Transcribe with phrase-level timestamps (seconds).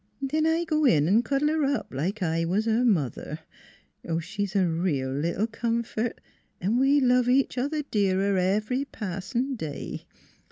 [0.19, 3.41] Then I go in & cuddle her up, like I was her mother.
[4.19, 10.07] She is a real little comfort & we love each other dearer every passing day.